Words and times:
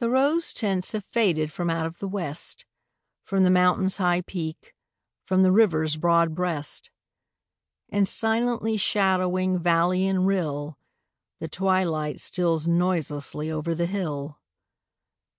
The 0.00 0.10
rose 0.10 0.52
tints 0.52 0.92
have 0.92 1.06
faded 1.06 1.50
from 1.50 1.70
out 1.70 1.86
of 1.86 1.98
the 1.98 2.06
West, 2.06 2.66
From 3.24 3.42
the 3.42 3.50
Mountain's 3.50 3.96
high 3.96 4.20
peak, 4.20 4.74
from 5.22 5.42
the 5.42 5.50
river's 5.50 5.96
broad 5.96 6.34
breast. 6.34 6.90
And, 7.88 8.06
silently 8.06 8.76
shadowing 8.76 9.58
valley 9.58 10.06
and 10.06 10.26
rill, 10.26 10.76
The 11.38 11.48
twilight 11.48 12.20
steals 12.20 12.68
noiselessly 12.68 13.50
over 13.50 13.74
the 13.74 13.86
hill. 13.86 14.42